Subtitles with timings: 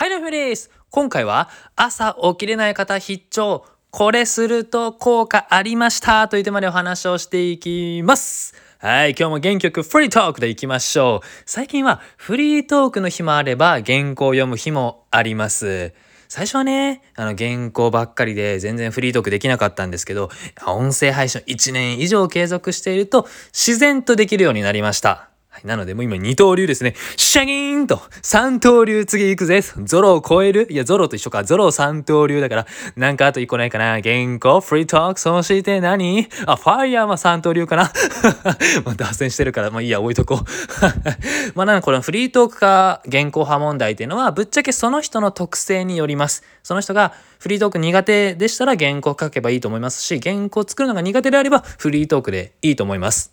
[0.00, 0.70] はい、ラフです。
[0.90, 3.66] 今回は朝起きれない方必聴。
[3.90, 8.54] これすると効果ありましたというテーマでお話をしていきます。
[8.78, 11.26] はい、今日も原曲フリートークでいきましょう。
[11.46, 15.92] 最近はフリートークの日もあれば原稿を読む日もあります。
[16.28, 20.30] 最初はね、あの原稿ばっかりで全然フリートークできなかったんですけど、
[20.64, 25.27] 音声配信1年以上継続していると自然とできるようになりました。
[25.62, 26.94] い、なのでもう今二刀流ですね。
[27.16, 29.62] シャギーンと三刀流次行くぜ。
[29.62, 30.66] ゾロを超える？
[30.70, 31.44] いや、ゾロと一緒か。
[31.44, 34.00] ゾロ三刀流だから、なんかあと一個ないかな。
[34.00, 36.28] 原稿、フリートーク、そして何？
[36.46, 37.92] あ、ファイヤーは三刀流かな
[38.84, 40.44] まあ、 脱線してるから、まあいいや、置いとこう。
[41.54, 46.44] まあなんかこのフリートークか原稿派問題っていうのは、ぶっちゃけその人の特性によります。
[46.62, 53.32] その人がフリートーク苦手でしたら原稿書けばいいと思いますし、原稿作るのが苦手であればフリートークでいいと思います。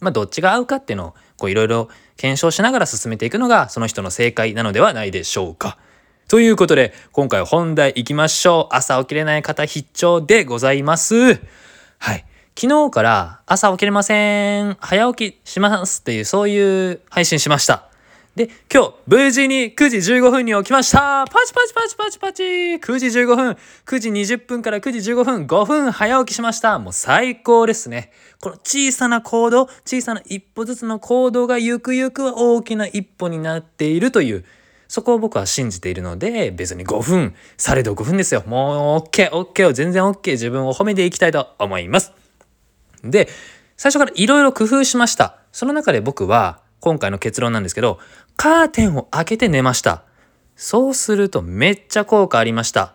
[0.00, 5.76] まあ、どっちが合うかっていうのを、こういろいろ検証しながら進めていくのが、その人の正解なのではないでしょうか。
[6.26, 8.74] ということで、今回本題行きましょう。
[8.74, 11.14] 朝起きれない方必聴でございます。
[11.98, 12.24] はい。
[12.58, 14.78] 昨日から朝起きれません。
[14.80, 17.93] 早起きしますっていう、そういう配信しました。
[18.36, 28.10] で、今日、無事に9時15分に起きましたパチパチパチパチパチ !9 時15分 !9 時20分から9時15分 !5 分早起きしましたもう最高ですね。
[28.40, 34.44] この小さな行動、小さな一歩ずつの行動がゆくゆくは大きな一歩になっているという、
[34.88, 38.42] そこを僕は信じているので、別に5分、されど5分ですよ。
[38.46, 42.12] もう OK、OK を全然 OK、自分を褒めていきたいと思います。
[43.04, 43.28] で、
[43.76, 45.38] 最初からいろいろ工夫しました。
[45.52, 47.98] その中で僕は、今回の結論なんですけど、
[48.36, 50.04] カーテンを開けて寝ました。
[50.56, 52.94] そうするとめっちゃ効果ありました。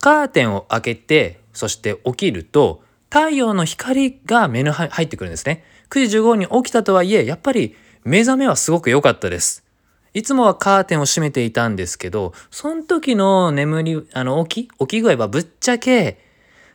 [0.00, 5.64] カーテンを開けて、そして起きると、太陽の光が目に入ってくるんですね。
[5.90, 9.64] 9時15分に起きたとはいえ、やっぱり目覚めはすごく良かったです。
[10.12, 16.23] いつもはカーテンを閉めていたんですけど、その時の眠り、あの、起き、起き具合はぶっちゃけ、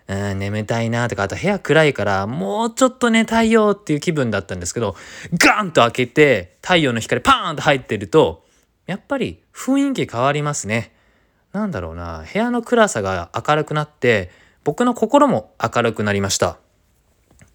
[0.09, 4.95] うん、眠たいなとか、あと部屋暗いから、もうちょっと寝たいよっていう気分だったんですけど、
[5.37, 8.43] ガンと開けて、太陽の光パーンと入ってると、
[8.87, 10.95] やっぱり雰囲気変わりますね。
[11.53, 14.31] なんだろうな、部屋の暗さが明るくなって、
[14.63, 16.57] 僕の心も明るくなりました。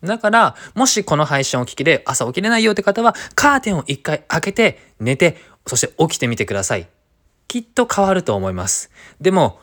[0.04, 6.87] だから、もしこの配信を聞きで朝起きれないよって方は、カーテンを一回開けて、寝て、そして起きてみてください。
[7.48, 8.93] きっと変わると思います。
[9.20, 9.59] でも、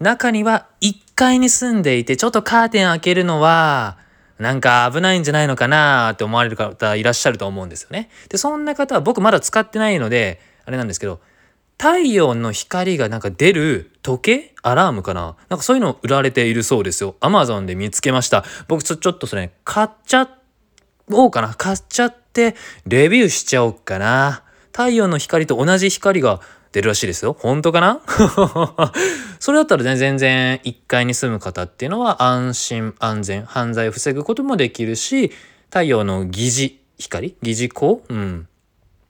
[0.00, 3.98] 中には1階に住んでいてちょっとカーテン開けるのは
[4.38, 8.10] なんか危ないんじゃないのかなって思われる方いらっしゃると思うんですよね。
[8.28, 11.20] で、そんな方は僕まだ使ってないので、あれなんですけど、
[11.78, 15.36] 太陽の光がなんか出る時計アラームかな？
[15.48, 17.16] なんかそういうの売られているそうですよ。
[17.20, 18.44] アマゾンで見つけました。
[18.68, 20.28] 僕ちょちょっとそれ、買っちゃ
[21.10, 22.56] おうかな買っちゃって
[22.86, 24.42] レビューしちゃおうかな。
[24.72, 26.40] 太陽の光と同じ光が
[26.72, 27.36] 出るらしいですよ。
[27.38, 28.00] 本当かな？
[29.38, 35.32] それだったらね、全然1階に住む方っていうのは安心安全、犯罪を防ぐこともできるし、
[35.70, 37.36] 太陽の疑似光？
[37.42, 37.98] 疑似光？
[38.08, 38.48] うん。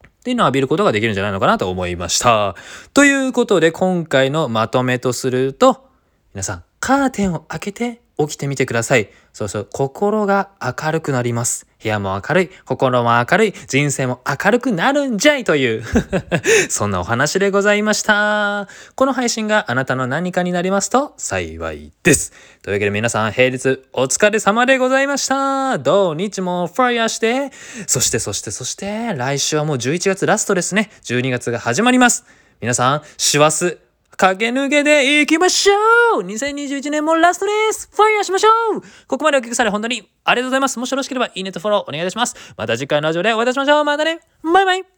[0.04, 2.56] っていうのを浴びることができるんじゃないのかなと思いました。
[2.94, 5.86] ということで、今回のまとめとすると、
[6.34, 9.10] 皆さん、カーテンを開けて起きてみてください。
[9.32, 11.66] そうそう、心が明るくなります。
[11.82, 15.84] 部屋も明るい、心も明るい、人生も明るくなるんじゃいという
[16.70, 18.68] そんなお話でございました。
[18.94, 22.32] この配信があなたの何かになりますと幸いです。
[22.62, 25.78] というわけで皆さん、平日お疲れ様でございました。
[25.78, 27.52] 土日もファイヤーして、
[27.86, 30.90] そしてそしてそして、来週はもう11月ラストですね。
[31.04, 32.24] 12月が始まります。
[32.60, 33.78] 皆さん、師走
[34.16, 40.78] 駆け抜けていきましょう !2021 年もラストですファイヤーしましょうここまでお聞きされ本当にありがとうございます。
[40.78, 42.34] もしよろしければいいねとフォローお願いいたします。
[42.56, 44.95] また次回のラジオでお会いいたしましょうまたねバイバイ